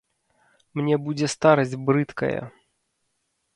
[0.81, 2.41] Мне будзе старасць брыдкая!